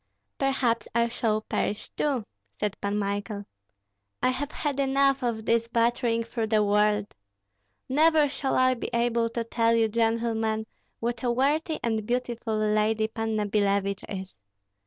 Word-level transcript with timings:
"Perhaps 0.39 0.87
I 0.95 1.09
shall 1.09 1.41
perish 1.41 1.91
too," 1.95 2.25
said 2.59 2.75
Pan 2.81 2.97
Michael. 2.97 3.45
"I 4.23 4.29
have 4.29 4.51
had 4.51 4.79
enough 4.79 5.21
of 5.21 5.45
this 5.45 5.67
battering 5.67 6.23
through 6.23 6.47
the 6.47 6.63
world. 6.63 7.13
Never 7.87 8.27
shall 8.27 8.55
I 8.57 8.73
be 8.73 8.89
able 8.95 9.29
to 9.29 9.43
tell 9.43 9.75
you, 9.75 9.87
gentlemen, 9.87 10.65
what 11.01 11.21
a 11.21 11.29
worthy 11.29 11.79
and 11.83 12.03
beautiful 12.03 12.57
lady 12.57 13.09
Panna 13.09 13.45
Billevich 13.45 14.03
is. 14.09 14.37